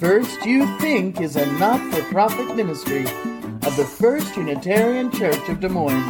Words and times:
First 0.00 0.46
You 0.46 0.66
Think 0.78 1.20
is 1.20 1.36
a 1.36 1.44
not 1.58 1.78
for 1.92 2.02
profit 2.04 2.56
ministry 2.56 3.02
of 3.02 3.76
the 3.76 3.84
First 3.84 4.34
Unitarian 4.34 5.10
Church 5.10 5.46
of 5.50 5.60
Des 5.60 5.68
Moines. 5.68 6.02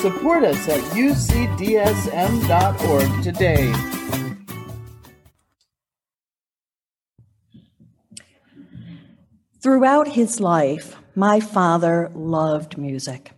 Support 0.00 0.42
us 0.42 0.68
at 0.68 0.80
ucdsm.org 0.96 1.52
today. 3.22 3.72
Throughout 9.62 10.08
his 10.08 10.40
life, 10.40 10.96
my 11.14 11.38
father 11.38 12.10
loved 12.16 12.76
music. 12.76 13.30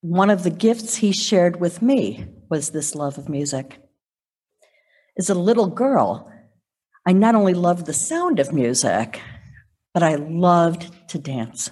One 0.00 0.30
of 0.30 0.42
the 0.42 0.48
gifts 0.48 0.96
he 0.96 1.12
shared 1.12 1.60
with 1.60 1.82
me 1.82 2.24
was 2.48 2.70
this 2.70 2.94
love 2.94 3.18
of 3.18 3.28
music. 3.28 3.76
As 5.18 5.28
a 5.28 5.34
little 5.34 5.66
girl, 5.66 6.32
I 7.08 7.12
not 7.12 7.36
only 7.36 7.54
loved 7.54 7.86
the 7.86 7.92
sound 7.92 8.40
of 8.40 8.52
music, 8.52 9.20
but 9.94 10.02
I 10.02 10.16
loved 10.16 10.90
to 11.10 11.18
dance. 11.20 11.70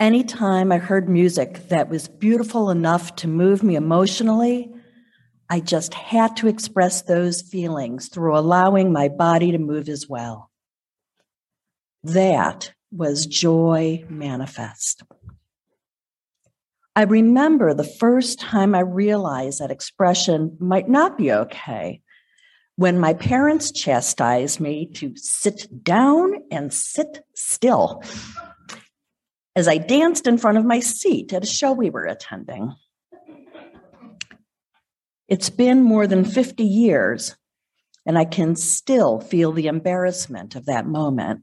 Anytime 0.00 0.72
I 0.72 0.78
heard 0.78 1.08
music 1.08 1.68
that 1.68 1.88
was 1.88 2.08
beautiful 2.08 2.68
enough 2.70 3.14
to 3.16 3.28
move 3.28 3.62
me 3.62 3.76
emotionally, 3.76 4.72
I 5.48 5.60
just 5.60 5.94
had 5.94 6.36
to 6.38 6.48
express 6.48 7.02
those 7.02 7.42
feelings 7.42 8.08
through 8.08 8.36
allowing 8.36 8.92
my 8.92 9.08
body 9.08 9.52
to 9.52 9.58
move 9.58 9.88
as 9.88 10.08
well. 10.08 10.50
That 12.02 12.72
was 12.90 13.24
joy 13.24 14.04
manifest. 14.08 15.04
I 16.96 17.02
remember 17.02 17.72
the 17.72 17.84
first 17.84 18.40
time 18.40 18.74
I 18.74 18.80
realized 18.80 19.60
that 19.60 19.70
expression 19.70 20.56
might 20.58 20.88
not 20.88 21.16
be 21.16 21.30
okay 21.30 22.02
when 22.78 22.96
my 22.96 23.12
parents 23.12 23.72
chastised 23.72 24.60
me 24.60 24.86
to 24.86 25.12
sit 25.16 25.82
down 25.82 26.32
and 26.52 26.72
sit 26.72 27.24
still 27.34 28.00
as 29.56 29.66
I 29.66 29.78
danced 29.78 30.28
in 30.28 30.38
front 30.38 30.58
of 30.58 30.64
my 30.64 30.78
seat 30.78 31.32
at 31.32 31.42
a 31.42 31.46
show 31.46 31.72
we 31.72 31.90
were 31.90 32.04
attending. 32.04 32.72
It's 35.26 35.50
been 35.50 35.82
more 35.82 36.06
than 36.06 36.24
50 36.24 36.62
years, 36.62 37.34
and 38.06 38.16
I 38.16 38.24
can 38.24 38.54
still 38.54 39.18
feel 39.18 39.50
the 39.50 39.66
embarrassment 39.66 40.54
of 40.54 40.66
that 40.66 40.86
moment 40.86 41.42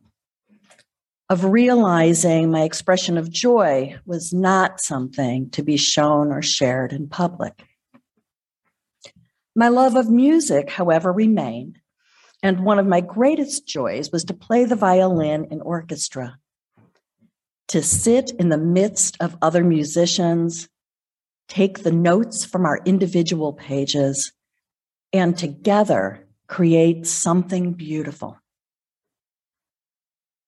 of 1.29 1.43
realizing 1.43 2.49
my 2.49 2.61
expression 2.61 3.17
of 3.17 3.29
joy 3.29 3.97
was 4.05 4.31
not 4.31 4.79
something 4.79 5.49
to 5.49 5.63
be 5.63 5.75
shown 5.75 6.31
or 6.31 6.41
shared 6.41 6.93
in 6.93 7.09
public. 7.09 7.65
My 9.55 9.69
love 9.69 9.95
of 9.95 10.09
music, 10.09 10.69
however, 10.69 11.13
remained, 11.13 11.79
and 12.43 12.65
one 12.65 12.77
of 12.77 12.85
my 12.85 12.99
greatest 12.99 13.65
joys 13.65 14.11
was 14.11 14.25
to 14.25 14.33
play 14.33 14.65
the 14.65 14.75
violin 14.75 15.47
in 15.49 15.61
orchestra, 15.61 16.37
to 17.69 17.81
sit 17.81 18.31
in 18.31 18.49
the 18.49 18.57
midst 18.57 19.15
of 19.21 19.37
other 19.41 19.63
musicians, 19.63 20.67
take 21.47 21.83
the 21.83 21.91
notes 21.91 22.43
from 22.43 22.65
our 22.65 22.81
individual 22.85 23.53
pages, 23.53 24.33
and 25.13 25.37
together 25.37 26.27
create 26.47 27.07
something 27.07 27.71
beautiful. 27.71 28.37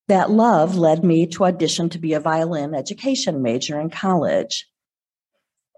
That 0.09 0.31
love 0.31 0.75
led 0.75 1.05
me 1.05 1.27
to 1.27 1.45
audition 1.45 1.89
to 1.89 1.97
be 1.97 2.13
a 2.13 2.19
violin 2.19 2.75
education 2.75 3.41
major 3.41 3.79
in 3.79 3.89
college. 3.89 4.67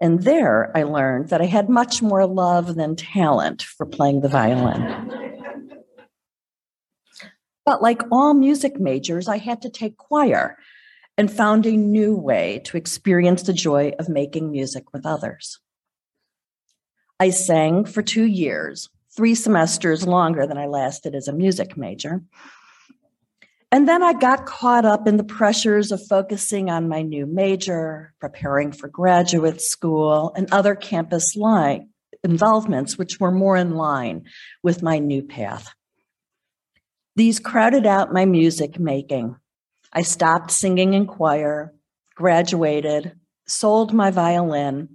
And 0.00 0.22
there 0.22 0.74
I 0.76 0.84
learned 0.84 1.28
that 1.28 1.42
I 1.42 1.46
had 1.46 1.68
much 1.68 2.00
more 2.00 2.26
love 2.26 2.74
than 2.74 2.96
talent 2.96 3.62
for 3.62 3.84
playing 3.84 4.22
the 4.22 4.28
violin. 4.28 5.10
But 7.66 7.82
like 7.82 8.02
all 8.10 8.32
music 8.34 8.80
majors, 8.80 9.28
I 9.28 9.36
had 9.36 9.62
to 9.62 9.70
take 9.70 9.96
choir 9.96 10.56
and 11.18 11.30
found 11.30 11.66
a 11.66 11.76
new 11.76 12.16
way 12.16 12.62
to 12.64 12.78
experience 12.78 13.42
the 13.42 13.52
joy 13.52 13.92
of 13.98 14.08
making 14.08 14.50
music 14.50 14.92
with 14.92 15.04
others. 15.04 15.58
I 17.20 17.28
sang 17.28 17.84
for 17.84 18.00
two 18.00 18.24
years, 18.24 18.88
three 19.14 19.34
semesters 19.34 20.06
longer 20.06 20.46
than 20.46 20.56
I 20.56 20.66
lasted 20.66 21.14
as 21.14 21.28
a 21.28 21.32
music 21.34 21.76
major. 21.76 22.22
And 23.72 23.88
then 23.88 24.02
I 24.02 24.14
got 24.14 24.46
caught 24.46 24.84
up 24.84 25.06
in 25.06 25.16
the 25.16 25.24
pressures 25.24 25.92
of 25.92 26.04
focusing 26.08 26.70
on 26.70 26.88
my 26.88 27.02
new 27.02 27.24
major, 27.24 28.12
preparing 28.20 28.72
for 28.72 28.88
graduate 28.88 29.60
school, 29.60 30.32
and 30.34 30.52
other 30.52 30.74
campus 30.74 31.36
life 31.36 31.82
involvements, 32.24 32.98
which 32.98 33.20
were 33.20 33.30
more 33.30 33.56
in 33.56 33.76
line 33.76 34.24
with 34.62 34.82
my 34.82 34.98
new 34.98 35.22
path. 35.22 35.72
These 37.14 37.38
crowded 37.38 37.86
out 37.86 38.12
my 38.12 38.24
music 38.24 38.78
making. 38.80 39.36
I 39.92 40.02
stopped 40.02 40.50
singing 40.50 40.94
in 40.94 41.06
choir, 41.06 41.72
graduated, 42.14 43.12
sold 43.46 43.92
my 43.92 44.10
violin, 44.10 44.88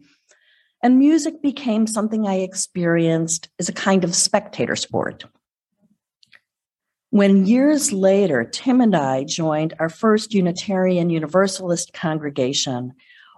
and 0.83 0.99
music 0.99 1.41
became 1.41 1.87
something 1.87 2.27
I 2.27 2.39
experienced 2.39 3.49
as 3.57 3.69
a 3.69 3.73
kind 3.73 4.03
of 4.03 4.13
spectator 4.13 4.75
sport. 4.75 5.25
When 7.15 7.45
years 7.45 7.93
later, 7.93 8.43
Tim 8.43 8.81
and 8.81 8.93
I 8.93 9.23
joined 9.23 9.73
our 9.79 9.87
first 9.87 10.33
Unitarian 10.33 11.09
Universalist 11.09 11.93
congregation, 11.93 12.91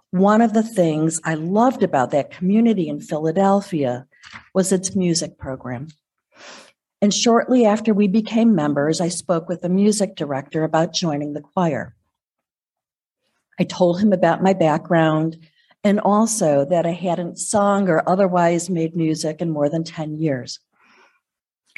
one 0.09 0.41
of 0.41 0.53
the 0.53 0.63
things 0.63 1.21
I 1.23 1.35
loved 1.35 1.83
about 1.83 2.09
that 2.09 2.31
community 2.31 2.89
in 2.89 2.99
Philadelphia 2.99 4.07
was 4.55 4.71
its 4.71 4.95
music 4.95 5.37
program. 5.37 5.89
And 7.03 7.13
shortly 7.13 7.67
after 7.67 7.93
we 7.93 8.07
became 8.07 8.55
members, 8.55 8.99
I 8.99 9.09
spoke 9.09 9.47
with 9.47 9.61
the 9.61 9.69
music 9.69 10.15
director 10.15 10.63
about 10.63 10.91
joining 10.91 11.33
the 11.33 11.41
choir. 11.41 11.95
I 13.59 13.63
told 13.63 14.01
him 14.01 14.11
about 14.11 14.41
my 14.41 14.53
background 14.53 15.37
and 15.83 15.99
also 15.99 16.65
that 16.65 16.87
I 16.87 16.93
hadn't 16.93 17.37
sung 17.37 17.89
or 17.89 18.01
otherwise 18.09 18.71
made 18.71 18.95
music 18.95 19.39
in 19.39 19.51
more 19.51 19.69
than 19.69 19.83
10 19.83 20.17
years. 20.17 20.59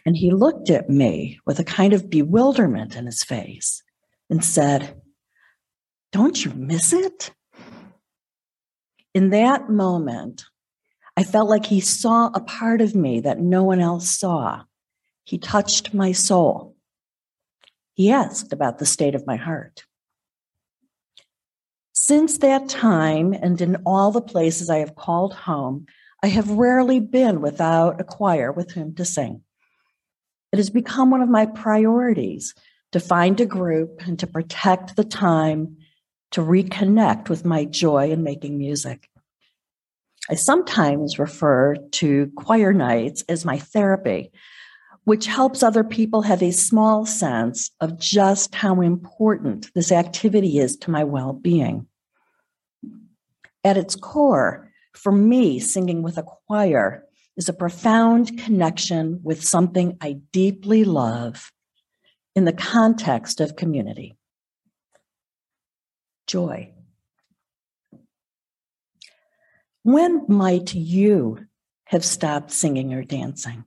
And 0.05 0.15
he 0.15 0.31
looked 0.31 0.69
at 0.69 0.89
me 0.89 1.39
with 1.45 1.59
a 1.59 1.63
kind 1.63 1.93
of 1.93 2.09
bewilderment 2.09 2.95
in 2.95 3.05
his 3.05 3.23
face 3.23 3.83
and 4.29 4.43
said, 4.43 4.99
Don't 6.11 6.43
you 6.43 6.51
miss 6.51 6.93
it? 6.93 7.31
In 9.13 9.29
that 9.31 9.69
moment, 9.69 10.45
I 11.17 11.23
felt 11.23 11.49
like 11.49 11.65
he 11.65 11.81
saw 11.81 12.27
a 12.33 12.39
part 12.39 12.81
of 12.81 12.95
me 12.95 13.19
that 13.21 13.39
no 13.39 13.63
one 13.63 13.81
else 13.81 14.09
saw. 14.09 14.63
He 15.25 15.37
touched 15.37 15.93
my 15.93 16.11
soul. 16.11 16.75
He 17.93 18.11
asked 18.11 18.53
about 18.53 18.77
the 18.77 18.85
state 18.85 19.15
of 19.15 19.27
my 19.27 19.35
heart. 19.35 19.83
Since 21.91 22.37
that 22.37 22.69
time, 22.69 23.33
and 23.33 23.59
in 23.59 23.75
all 23.85 24.11
the 24.11 24.21
places 24.21 24.69
I 24.69 24.77
have 24.77 24.95
called 24.95 25.33
home, 25.33 25.85
I 26.23 26.27
have 26.27 26.49
rarely 26.49 26.99
been 26.99 27.41
without 27.41 27.99
a 27.99 28.05
choir 28.05 28.51
with 28.51 28.71
whom 28.71 28.95
to 28.95 29.05
sing. 29.05 29.43
It 30.51 30.57
has 30.57 30.69
become 30.69 31.11
one 31.11 31.21
of 31.21 31.29
my 31.29 31.45
priorities 31.45 32.55
to 32.91 32.99
find 32.99 33.39
a 33.39 33.45
group 33.45 34.01
and 34.07 34.17
to 34.19 34.27
protect 34.27 34.95
the 34.95 35.03
time 35.03 35.77
to 36.31 36.41
reconnect 36.41 37.29
with 37.29 37.45
my 37.45 37.65
joy 37.65 38.11
in 38.11 38.23
making 38.23 38.57
music. 38.57 39.09
I 40.29 40.35
sometimes 40.35 41.17
refer 41.17 41.75
to 41.75 42.31
choir 42.35 42.71
nights 42.71 43.23
as 43.27 43.45
my 43.45 43.57
therapy, 43.57 44.31
which 45.05 45.25
helps 45.25 45.63
other 45.63 45.83
people 45.83 46.21
have 46.21 46.43
a 46.43 46.51
small 46.51 47.05
sense 47.05 47.71
of 47.81 47.99
just 47.99 48.53
how 48.53 48.81
important 48.81 49.71
this 49.73 49.91
activity 49.91 50.59
is 50.59 50.77
to 50.77 50.91
my 50.91 51.03
well 51.03 51.33
being. 51.33 51.87
At 53.63 53.77
its 53.77 53.95
core, 53.95 54.71
for 54.93 55.11
me, 55.11 55.59
singing 55.59 56.03
with 56.03 56.17
a 56.17 56.23
choir 56.23 57.05
is 57.39 57.47
a 57.47 57.53
profound 57.53 58.37
connection 58.37 59.21
with 59.23 59.41
something 59.41 59.97
I 60.01 60.19
deeply 60.33 60.83
love 60.83 61.53
in 62.35 62.43
the 62.43 62.53
context 62.53 63.39
of 63.39 63.55
community 63.55 64.17
joy. 66.27 66.73
When 69.83 70.25
might 70.27 70.75
you 70.75 71.39
have 71.85 72.05
stopped 72.05 72.51
singing 72.51 72.93
or 72.93 73.03
dancing? 73.03 73.63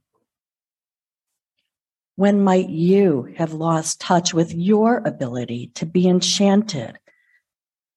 When 2.15 2.45
might 2.45 2.69
you 2.69 3.33
have 3.37 3.55
lost 3.55 4.01
touch 4.01 4.35
with 4.35 4.55
your 4.55 4.99
ability 4.99 5.73
to 5.77 5.87
be 5.87 6.07
enchanted, 6.07 6.99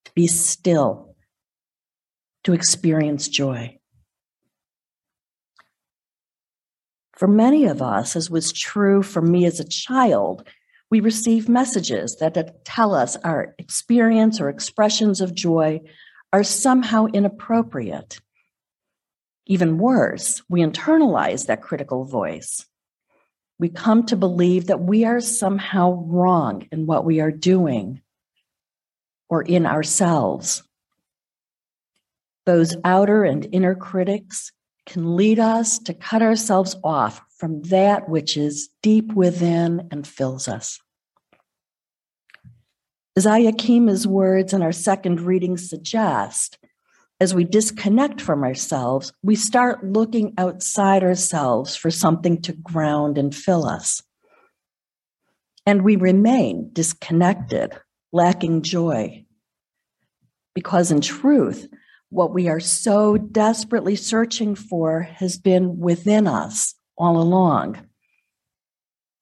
to 0.05 0.11
be 0.15 0.25
still, 0.25 1.15
to 2.45 2.53
experience 2.53 3.27
joy? 3.27 3.77
For 7.15 7.27
many 7.27 7.65
of 7.65 7.81
us, 7.81 8.15
as 8.15 8.29
was 8.29 8.51
true 8.51 9.01
for 9.01 9.21
me 9.21 9.45
as 9.45 9.59
a 9.59 9.67
child, 9.67 10.47
we 10.91 10.99
receive 10.99 11.47
messages 11.47 12.17
that 12.17 12.65
tell 12.65 12.93
us 12.93 13.15
our 13.17 13.55
experience 13.57 14.39
or 14.39 14.49
expressions 14.49 15.21
of 15.21 15.33
joy 15.33 15.81
are 16.33 16.43
somehow 16.43 17.05
inappropriate. 17.07 18.19
Even 19.45 19.77
worse, 19.77 20.41
we 20.49 20.59
internalize 20.61 21.47
that 21.47 21.61
critical 21.61 22.03
voice. 22.03 22.65
we 23.57 23.69
come 23.69 24.05
to 24.05 24.15
believe 24.15 24.67
that 24.67 24.81
we 24.81 25.05
are 25.05 25.21
somehow 25.21 25.93
wrong 26.05 26.67
in 26.71 26.85
what 26.85 27.05
we 27.05 27.21
are 27.21 27.31
doing 27.31 28.01
or 29.29 29.41
in 29.41 29.65
ourselves. 29.65 30.63
Those 32.45 32.75
outer 32.83 33.23
and 33.23 33.47
inner 33.51 33.75
critics 33.75 34.51
can 34.85 35.15
lead 35.15 35.39
us 35.39 35.79
to 35.79 35.93
cut 35.93 36.21
ourselves 36.21 36.75
off 36.83 37.21
from 37.37 37.61
that 37.63 38.07
which 38.07 38.37
is 38.37 38.69
deep 38.81 39.13
within 39.13 39.87
and 39.91 40.07
fills 40.07 40.47
us. 40.47 40.79
As 43.17 43.25
Ayya 43.25 43.53
Khema's 43.53 44.05
words 44.05 44.53
in 44.53 44.61
our 44.61 44.71
second 44.71 45.21
reading 45.21 45.57
suggest, 45.57 46.57
as 47.21 47.33
we 47.33 47.45
disconnect 47.45 48.19
from 48.19 48.43
ourselves, 48.43 49.13
we 49.23 49.35
start 49.35 49.85
looking 49.85 50.33
outside 50.37 51.01
ourselves 51.01 51.75
for 51.75 51.89
something 51.89 52.41
to 52.41 52.51
ground 52.51 53.17
and 53.17 53.33
fill 53.33 53.65
us. 53.65 54.01
And 55.65 55.83
we 55.83 55.95
remain 55.95 56.71
disconnected, 56.73 57.73
lacking 58.11 58.63
joy. 58.63 59.25
Because 60.53 60.91
in 60.91 60.99
truth, 60.99 61.67
what 62.09 62.33
we 62.33 62.47
are 62.47 62.59
so 62.59 63.17
desperately 63.17 63.95
searching 63.95 64.55
for 64.55 65.01
has 65.01 65.37
been 65.37 65.79
within 65.79 66.27
us 66.27 66.75
all 66.97 67.21
along. 67.21 67.77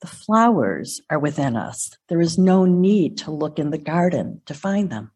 The 0.01 0.07
flowers 0.07 1.01
are 1.09 1.19
within 1.19 1.55
us. 1.55 1.91
There 2.09 2.21
is 2.21 2.37
no 2.37 2.65
need 2.65 3.17
to 3.19 3.31
look 3.31 3.57
in 3.57 3.69
the 3.69 3.77
garden 3.77 4.41
to 4.47 4.53
find 4.53 4.89
them. 4.89 5.11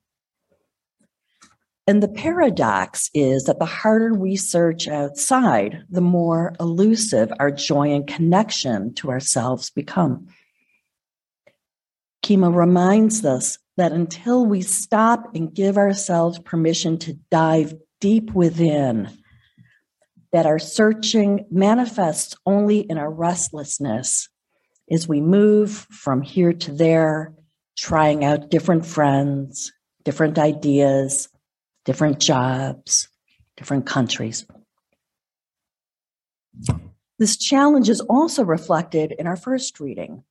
And 1.85 2.03
the 2.03 2.09
paradox 2.09 3.09
is 3.13 3.45
that 3.45 3.59
the 3.59 3.65
harder 3.65 4.13
we 4.13 4.35
search 4.35 4.89
outside, 4.89 5.83
the 5.89 6.01
more 6.01 6.53
elusive 6.59 7.31
our 7.39 7.49
joy 7.49 7.93
and 7.93 8.05
connection 8.05 8.93
to 8.95 9.09
ourselves 9.09 9.69
become. 9.69 10.27
Khema 12.23 12.53
reminds 12.53 13.23
us 13.23 13.57
that 13.77 13.91
until 13.91 14.45
we 14.45 14.61
stop 14.61 15.35
and 15.35 15.53
give 15.53 15.77
ourselves 15.77 16.39
permission 16.39 16.97
to 16.97 17.13
dive 17.31 17.75
deep 18.01 18.33
within, 18.33 19.09
that 20.33 20.45
our 20.45 20.59
searching 20.59 21.45
manifests 21.49 22.35
only 22.45 22.79
in 22.79 22.97
our 22.97 23.09
restlessness 23.09 24.29
as 24.91 25.07
we 25.07 25.21
move 25.21 25.71
from 25.91 26.21
here 26.21 26.53
to 26.53 26.71
there, 26.71 27.33
trying 27.77 28.25
out 28.25 28.49
different 28.49 28.85
friends, 28.85 29.71
different 30.03 30.39
ideas, 30.39 31.29
different 31.85 32.19
jobs, 32.19 33.09
different 33.55 33.85
countries. 33.85 34.45
This 37.19 37.37
challenge 37.37 37.89
is 37.89 38.01
also 38.01 38.43
reflected 38.43 39.11
in 39.11 39.27
our 39.27 39.35
first 39.35 39.79
reading. 39.79 40.23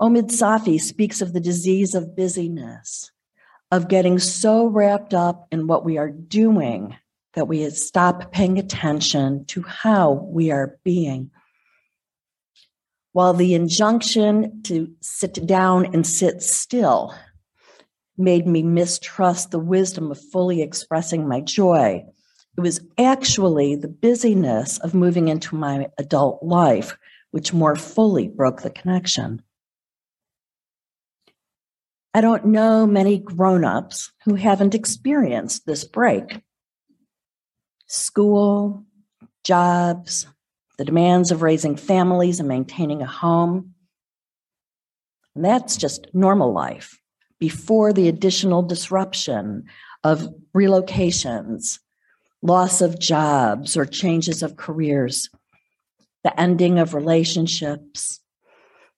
Omid 0.00 0.30
Safi 0.30 0.80
speaks 0.80 1.20
of 1.20 1.32
the 1.32 1.40
disease 1.40 1.94
of 1.94 2.14
busyness, 2.14 3.10
of 3.72 3.88
getting 3.88 4.18
so 4.18 4.66
wrapped 4.66 5.12
up 5.12 5.48
in 5.50 5.66
what 5.66 5.84
we 5.84 5.98
are 5.98 6.10
doing 6.10 6.96
that 7.34 7.48
we 7.48 7.68
stop 7.70 8.30
paying 8.32 8.58
attention 8.58 9.44
to 9.46 9.62
how 9.62 10.12
we 10.12 10.50
are 10.50 10.78
being. 10.84 11.30
While 13.12 13.34
the 13.34 13.54
injunction 13.54 14.62
to 14.64 14.92
sit 15.00 15.44
down 15.46 15.86
and 15.86 16.06
sit 16.06 16.42
still 16.42 17.12
made 18.16 18.46
me 18.46 18.62
mistrust 18.62 19.50
the 19.50 19.58
wisdom 19.58 20.10
of 20.10 20.20
fully 20.32 20.60
expressing 20.60 21.26
my 21.26 21.40
joy. 21.40 22.04
It 22.56 22.60
was 22.60 22.80
actually 22.98 23.76
the 23.76 23.88
busyness 23.88 24.78
of 24.78 24.94
moving 24.94 25.28
into 25.28 25.54
my 25.54 25.88
adult 25.98 26.42
life 26.42 26.96
which 27.30 27.52
more 27.52 27.76
fully 27.76 28.26
broke 28.26 28.62
the 28.62 28.70
connection. 28.70 29.42
I 32.14 32.20
don't 32.20 32.46
know 32.46 32.86
many 32.86 33.18
grown-ups 33.18 34.12
who 34.24 34.34
haven't 34.34 34.74
experienced 34.74 35.66
this 35.66 35.84
break. 35.84 36.42
School, 37.86 38.84
jobs, 39.44 40.26
the 40.78 40.84
demands 40.84 41.30
of 41.30 41.42
raising 41.42 41.76
families 41.76 42.38
and 42.38 42.48
maintaining 42.48 43.02
a 43.02 43.06
home. 43.06 43.74
And 45.34 45.44
that's 45.44 45.76
just 45.76 46.06
normal 46.14 46.52
life 46.52 46.98
before 47.38 47.92
the 47.92 48.08
additional 48.08 48.62
disruption 48.62 49.64
of 50.02 50.28
relocations, 50.56 51.78
loss 52.42 52.80
of 52.80 52.98
jobs, 52.98 53.76
or 53.76 53.84
changes 53.84 54.42
of 54.42 54.56
careers, 54.56 55.28
the 56.24 56.40
ending 56.40 56.78
of 56.78 56.94
relationships, 56.94 58.20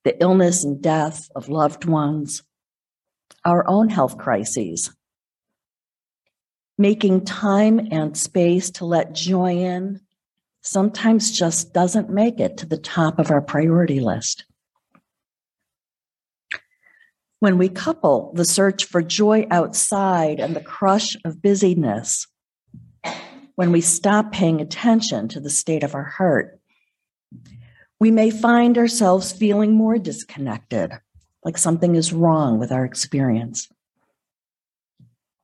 the 0.04 0.20
illness 0.22 0.64
and 0.64 0.80
death 0.80 1.28
of 1.34 1.48
loved 1.48 1.84
ones, 1.84 2.42
our 3.44 3.68
own 3.68 3.88
health 3.88 4.18
crises. 4.18 4.90
Making 6.78 7.24
time 7.24 7.88
and 7.90 8.16
space 8.16 8.70
to 8.72 8.84
let 8.84 9.14
joy 9.14 9.58
in 9.58 10.00
sometimes 10.62 11.30
just 11.30 11.72
doesn't 11.72 12.10
make 12.10 12.40
it 12.40 12.58
to 12.58 12.66
the 12.66 12.78
top 12.78 13.18
of 13.18 13.30
our 13.30 13.40
priority 13.40 14.00
list. 14.00 14.44
When 17.38 17.56
we 17.56 17.70
couple 17.70 18.32
the 18.34 18.44
search 18.44 18.84
for 18.84 19.00
joy 19.00 19.46
outside 19.50 20.40
and 20.40 20.54
the 20.54 20.60
crush 20.60 21.16
of 21.24 21.40
busyness, 21.40 22.26
when 23.54 23.72
we 23.72 23.80
stop 23.80 24.32
paying 24.32 24.60
attention 24.60 25.28
to 25.28 25.40
the 25.40 25.50
state 25.50 25.82
of 25.82 25.94
our 25.94 26.04
heart, 26.04 26.58
we 27.98 28.10
may 28.10 28.30
find 28.30 28.78
ourselves 28.78 29.32
feeling 29.32 29.72
more 29.72 29.98
disconnected, 29.98 30.92
like 31.44 31.58
something 31.58 31.94
is 31.94 32.12
wrong 32.12 32.58
with 32.58 32.72
our 32.72 32.84
experience. 32.84 33.69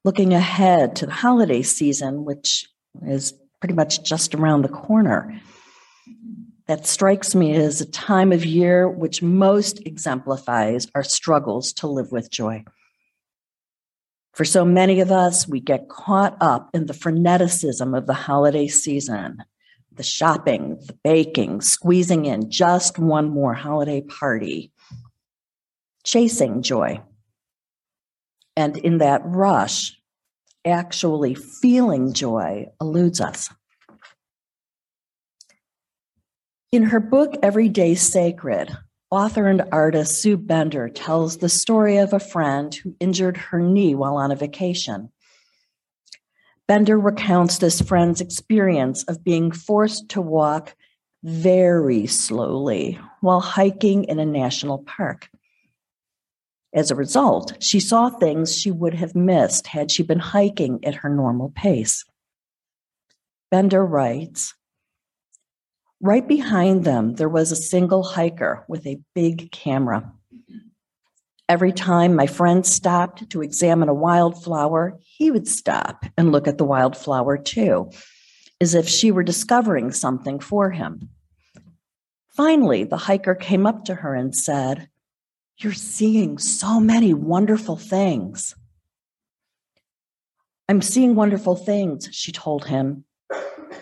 Looking 0.04 0.34
ahead 0.34 0.96
to 0.96 1.06
the 1.06 1.12
holiday 1.12 1.62
season, 1.62 2.24
which 2.24 2.66
is 3.06 3.34
pretty 3.60 3.74
much 3.74 4.04
just 4.04 4.34
around 4.34 4.62
the 4.62 4.68
corner, 4.68 5.40
that 6.66 6.86
strikes 6.86 7.34
me 7.34 7.54
as 7.54 7.80
a 7.80 7.90
time 7.90 8.32
of 8.32 8.44
year 8.44 8.88
which 8.88 9.22
most 9.22 9.80
exemplifies 9.86 10.88
our 10.94 11.04
struggles 11.04 11.72
to 11.74 11.86
live 11.86 12.12
with 12.12 12.30
joy. 12.30 12.64
For 14.32 14.44
so 14.44 14.64
many 14.64 15.00
of 15.00 15.10
us, 15.10 15.48
we 15.48 15.60
get 15.60 15.88
caught 15.88 16.36
up 16.40 16.68
in 16.74 16.86
the 16.86 16.92
freneticism 16.92 17.96
of 17.96 18.06
the 18.06 18.14
holiday 18.14 18.68
season 18.68 19.42
the 19.96 20.02
shopping, 20.02 20.78
the 20.86 20.92
baking, 21.02 21.62
squeezing 21.62 22.26
in 22.26 22.50
just 22.50 22.98
one 22.98 23.30
more 23.30 23.54
holiday 23.54 24.02
party, 24.02 24.70
chasing 26.06 26.62
joy. 26.62 27.02
And 28.56 28.78
in 28.78 28.98
that 28.98 29.20
rush, 29.24 29.98
actually 30.64 31.34
feeling 31.34 32.14
joy 32.14 32.68
eludes 32.80 33.20
us. 33.20 33.50
In 36.72 36.84
her 36.84 37.00
book, 37.00 37.34
Everyday 37.42 37.94
Sacred, 37.96 38.70
author 39.10 39.46
and 39.48 39.62
artist 39.72 40.22
Sue 40.22 40.36
Bender 40.36 40.88
tells 40.88 41.38
the 41.38 41.48
story 41.48 41.98
of 41.98 42.12
a 42.12 42.20
friend 42.20 42.74
who 42.74 42.96
injured 43.00 43.36
her 43.36 43.60
knee 43.60 43.94
while 43.94 44.16
on 44.16 44.30
a 44.30 44.36
vacation. 44.36 45.10
Bender 46.68 46.98
recounts 46.98 47.58
this 47.58 47.80
friend's 47.80 48.20
experience 48.20 49.04
of 49.04 49.22
being 49.22 49.52
forced 49.52 50.08
to 50.10 50.20
walk 50.20 50.74
very 51.22 52.06
slowly 52.06 52.98
while 53.20 53.40
hiking 53.40 54.04
in 54.04 54.18
a 54.18 54.26
national 54.26 54.78
park. 54.78 55.28
As 56.74 56.90
a 56.90 56.96
result, 56.96 57.62
she 57.62 57.80
saw 57.80 58.10
things 58.10 58.54
she 58.54 58.70
would 58.70 58.94
have 58.94 59.14
missed 59.14 59.68
had 59.68 59.90
she 59.90 60.02
been 60.02 60.18
hiking 60.18 60.84
at 60.84 60.96
her 60.96 61.08
normal 61.08 61.50
pace. 61.50 62.04
Bender 63.50 63.84
writes 63.84 64.54
Right 66.00 66.26
behind 66.26 66.84
them, 66.84 67.14
there 67.14 67.28
was 67.28 67.50
a 67.50 67.56
single 67.56 68.02
hiker 68.02 68.64
with 68.68 68.86
a 68.86 69.00
big 69.14 69.50
camera. 69.50 70.12
Every 71.48 71.72
time 71.72 72.14
my 72.14 72.26
friend 72.26 72.66
stopped 72.66 73.30
to 73.30 73.40
examine 73.40 73.88
a 73.88 73.94
wildflower, 73.94 74.98
he 75.00 75.30
would 75.30 75.46
stop 75.46 76.04
and 76.16 76.32
look 76.32 76.48
at 76.48 76.58
the 76.58 76.64
wildflower 76.64 77.38
too, 77.38 77.90
as 78.60 78.74
if 78.74 78.88
she 78.88 79.10
were 79.10 79.22
discovering 79.22 79.92
something 79.92 80.40
for 80.40 80.70
him. 80.70 81.08
Finally, 82.36 82.84
the 82.84 82.96
hiker 82.96 83.34
came 83.34 83.66
up 83.66 83.84
to 83.84 83.94
her 83.94 84.14
and 84.14 84.36
said, 84.36 84.88
You're 85.58 85.72
seeing 85.72 86.38
so 86.38 86.80
many 86.80 87.14
wonderful 87.14 87.76
things. 87.76 88.54
I'm 90.68 90.82
seeing 90.82 91.14
wonderful 91.14 91.56
things, 91.56 92.08
she 92.12 92.32
told 92.32 92.66
him, 92.66 93.04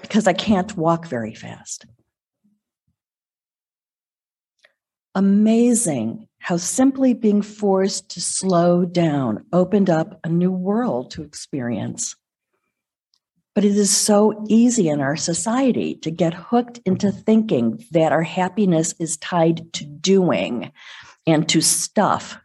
because 0.02 0.26
I 0.26 0.34
can't 0.34 0.76
walk 0.76 1.06
very 1.06 1.34
fast. 1.34 1.86
amazing 5.14 6.26
how 6.38 6.56
simply 6.56 7.14
being 7.14 7.40
forced 7.40 8.10
to 8.10 8.20
slow 8.20 8.84
down 8.84 9.44
opened 9.52 9.88
up 9.88 10.20
a 10.24 10.28
new 10.28 10.50
world 10.50 11.10
to 11.12 11.22
experience. 11.22 12.16
But 13.54 13.64
it 13.64 13.76
is 13.76 13.96
so 13.96 14.44
easy 14.48 14.88
in 14.88 15.00
our 15.00 15.16
society 15.16 15.94
to 15.96 16.10
get 16.10 16.34
hooked 16.34 16.80
into 16.84 17.12
thinking 17.12 17.84
that 17.92 18.10
our 18.10 18.22
happiness 18.22 18.94
is 18.98 19.16
tied 19.16 19.72
to 19.74 19.84
doing 19.84 20.72
and 21.26 21.48
to 21.48 21.60
stuff. 21.60 22.38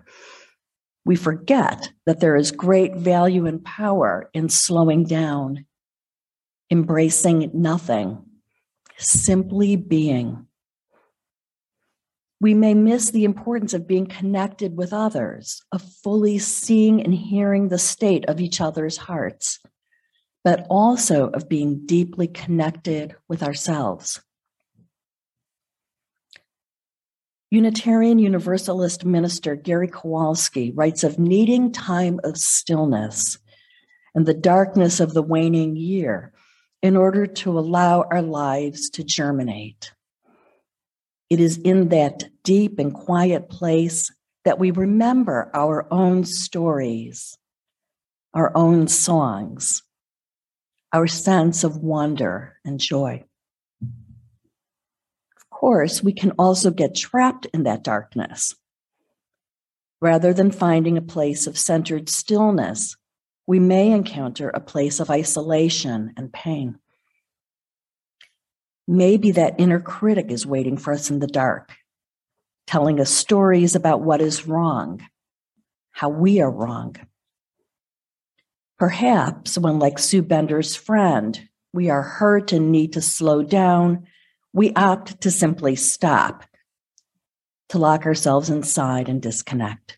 We 1.05 1.15
forget 1.15 1.91
that 2.05 2.19
there 2.19 2.35
is 2.35 2.51
great 2.51 2.95
value 2.95 3.45
and 3.45 3.63
power 3.63 4.29
in 4.33 4.49
slowing 4.49 5.05
down, 5.05 5.65
embracing 6.69 7.49
nothing, 7.53 8.23
simply 8.97 9.75
being. 9.75 10.45
We 12.41 12.53
may 12.53 12.73
miss 12.73 13.11
the 13.11 13.25
importance 13.25 13.73
of 13.73 13.87
being 13.87 14.05
connected 14.05 14.77
with 14.77 14.93
others, 14.93 15.61
of 15.71 15.81
fully 15.81 16.39
seeing 16.39 17.03
and 17.03 17.13
hearing 17.13 17.67
the 17.67 17.79
state 17.79 18.25
of 18.29 18.39
each 18.39 18.61
other's 18.61 18.95
hearts, 18.95 19.59
but 20.43 20.65
also 20.69 21.29
of 21.29 21.49
being 21.49 21.85
deeply 21.85 22.27
connected 22.27 23.15
with 23.27 23.43
ourselves. 23.43 24.21
Unitarian 27.51 28.19
Universalist 28.19 29.05
minister 29.05 29.55
Gary 29.55 29.87
Kowalski 29.87 30.71
writes 30.71 31.03
of 31.03 31.17
needing 31.17 31.71
time 31.71 32.19
of 32.23 32.37
stillness 32.37 33.39
and 34.13 34.27
the 34.27 34.35
darkness 34.35 34.99
of 34.99 35.13
the 35.13 35.23
waning 35.23 35.75
year 35.75 36.31
in 36.83 36.95
order 36.95 37.25
to 37.25 37.57
allow 37.57 38.03
our 38.11 38.21
lives 38.21 38.91
to 38.91 39.03
germinate. 39.03 39.91
It 41.31 41.39
is 41.39 41.57
in 41.57 41.89
that 41.89 42.25
deep 42.43 42.77
and 42.77 42.93
quiet 42.93 43.49
place 43.49 44.11
that 44.45 44.59
we 44.59 44.69
remember 44.69 45.49
our 45.53 45.91
own 45.91 46.25
stories, 46.25 47.35
our 48.33 48.55
own 48.55 48.87
songs, 48.87 49.81
our 50.93 51.07
sense 51.07 51.63
of 51.63 51.77
wonder 51.77 52.57
and 52.63 52.79
joy. 52.79 53.25
Course, 55.59 56.01
we 56.01 56.13
can 56.13 56.31
also 56.39 56.71
get 56.71 56.95
trapped 56.95 57.45
in 57.53 57.63
that 57.63 57.83
darkness. 57.83 58.55
Rather 59.99 60.33
than 60.33 60.51
finding 60.51 60.97
a 60.97 61.01
place 61.01 61.47
of 61.47 61.57
centered 61.57 62.07
stillness, 62.07 62.95
we 63.45 63.59
may 63.59 63.91
encounter 63.91 64.47
a 64.49 64.61
place 64.61 65.01
of 65.01 65.09
isolation 65.09 66.13
and 66.15 66.31
pain. 66.31 66.79
Maybe 68.87 69.31
that 69.31 69.59
inner 69.59 69.81
critic 69.81 70.31
is 70.31 70.45
waiting 70.45 70.77
for 70.77 70.93
us 70.93 71.09
in 71.09 71.19
the 71.19 71.27
dark, 71.27 71.75
telling 72.65 73.01
us 73.01 73.11
stories 73.11 73.75
about 73.75 73.99
what 73.99 74.21
is 74.21 74.47
wrong, 74.47 75.05
how 75.91 76.07
we 76.07 76.39
are 76.39 76.49
wrong. 76.49 76.95
Perhaps 78.77 79.57
when, 79.57 79.77
like 79.77 79.99
Sue 79.99 80.21
Bender's 80.21 80.77
friend, 80.77 81.37
we 81.73 81.89
are 81.89 82.01
hurt 82.01 82.53
and 82.53 82.71
need 82.71 82.93
to 82.93 83.01
slow 83.01 83.43
down, 83.43 84.07
we 84.53 84.73
opt 84.73 85.21
to 85.21 85.31
simply 85.31 85.75
stop, 85.75 86.43
to 87.69 87.77
lock 87.77 88.05
ourselves 88.05 88.49
inside 88.49 89.09
and 89.09 89.21
disconnect. 89.21 89.97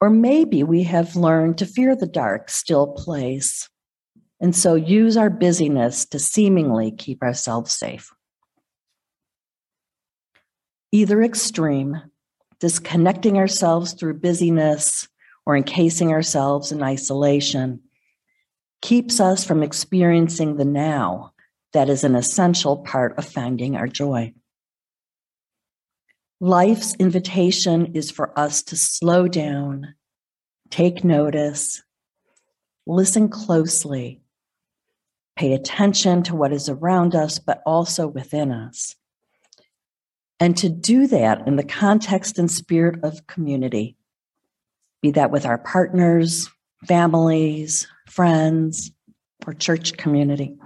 Or 0.00 0.10
maybe 0.10 0.62
we 0.62 0.84
have 0.84 1.16
learned 1.16 1.58
to 1.58 1.66
fear 1.66 1.96
the 1.96 2.06
dark, 2.06 2.50
still 2.50 2.86
place 2.86 3.68
and 4.40 4.54
so 4.54 4.74
use 4.74 5.16
our 5.16 5.30
busyness 5.30 6.06
to 6.06 6.18
seemingly 6.18 6.92
keep 6.92 7.22
ourselves 7.22 7.72
safe. 7.72 8.10
Either 10.92 11.22
extreme, 11.22 12.00
disconnecting 12.60 13.36
ourselves 13.36 13.92
through 13.92 14.20
busyness 14.20 15.08
or 15.44 15.56
encasing 15.56 16.12
ourselves 16.12 16.72
in 16.72 16.82
isolation, 16.82 17.80
keeps 18.80 19.20
us 19.20 19.44
from 19.44 19.62
experiencing 19.62 20.56
the 20.56 20.64
now 20.64 21.32
that 21.72 21.88
is 21.88 22.04
an 22.04 22.14
essential 22.14 22.78
part 22.78 23.18
of 23.18 23.26
finding 23.26 23.76
our 23.76 23.88
joy. 23.88 24.32
Life's 26.40 26.94
invitation 26.94 27.94
is 27.94 28.10
for 28.10 28.38
us 28.38 28.62
to 28.64 28.76
slow 28.76 29.26
down, 29.26 29.94
take 30.70 31.02
notice, 31.02 31.82
listen 32.86 33.28
closely, 33.28 34.22
pay 35.36 35.52
attention 35.52 36.22
to 36.22 36.36
what 36.36 36.52
is 36.52 36.68
around 36.68 37.14
us, 37.14 37.38
but 37.38 37.62
also 37.66 38.06
within 38.06 38.52
us. 38.52 38.94
And 40.40 40.56
to 40.58 40.68
do 40.68 41.08
that 41.08 41.46
in 41.46 41.56
the 41.56 41.64
context 41.64 42.38
and 42.38 42.50
spirit 42.50 43.02
of 43.02 43.26
community, 43.26 43.96
be 45.02 45.10
that 45.12 45.30
with 45.30 45.44
our 45.44 45.58
partners, 45.58 46.48
families, 46.86 47.88
friends, 48.08 48.92
or 49.46 49.54
church 49.54 49.96
community. 49.96 50.56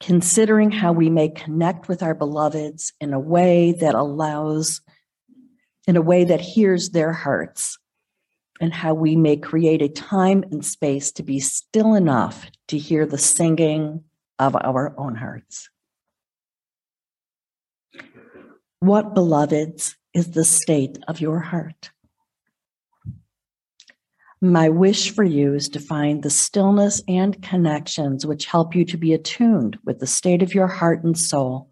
Considering 0.00 0.70
how 0.70 0.92
we 0.92 1.10
may 1.10 1.28
connect 1.28 1.88
with 1.88 2.02
our 2.02 2.14
beloveds 2.14 2.92
in 3.00 3.12
a 3.12 3.20
way 3.20 3.72
that 3.72 3.94
allows, 3.94 4.80
in 5.86 5.96
a 5.96 6.02
way 6.02 6.24
that 6.24 6.40
hears 6.40 6.90
their 6.90 7.12
hearts 7.12 7.78
and 8.60 8.72
how 8.72 8.94
we 8.94 9.16
may 9.16 9.36
create 9.36 9.82
a 9.82 9.88
time 9.88 10.44
and 10.50 10.64
space 10.64 11.12
to 11.12 11.22
be 11.22 11.40
still 11.40 11.94
enough 11.94 12.50
to 12.68 12.78
hear 12.78 13.06
the 13.06 13.18
singing 13.18 14.04
of 14.38 14.54
our 14.56 14.94
own 14.98 15.14
hearts. 15.14 15.68
What, 18.80 19.14
beloveds, 19.14 19.96
is 20.14 20.30
the 20.30 20.44
state 20.44 20.98
of 21.06 21.20
your 21.20 21.40
heart? 21.40 21.90
My 24.42 24.70
wish 24.70 25.10
for 25.10 25.22
you 25.22 25.52
is 25.52 25.68
to 25.70 25.80
find 25.80 26.22
the 26.22 26.30
stillness 26.30 27.02
and 27.06 27.42
connections 27.42 28.24
which 28.24 28.46
help 28.46 28.74
you 28.74 28.86
to 28.86 28.96
be 28.96 29.12
attuned 29.12 29.78
with 29.84 29.98
the 29.98 30.06
state 30.06 30.42
of 30.42 30.54
your 30.54 30.66
heart 30.66 31.04
and 31.04 31.16
soul, 31.18 31.68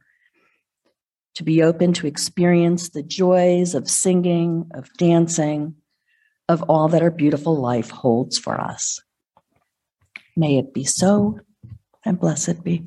to 1.37 1.45
be 1.45 1.63
open 1.63 1.95
to 1.95 2.07
experience 2.07 2.91
the 2.91 3.03
joys 3.03 3.75
of 3.75 3.89
singing, 3.89 4.71
of 4.75 4.93
dancing, 4.99 5.77
of 6.47 6.63
all 6.65 6.89
that 6.89 7.01
our 7.01 7.11
beautiful 7.11 7.57
life 7.57 7.89
holds 7.89 8.39
for 8.39 8.61
us. 8.61 9.01
May 10.37 10.59
it 10.59 10.75
be 10.75 10.85
so, 10.85 11.41
and 12.05 12.21
blessed 12.21 12.63
be. 12.63 12.85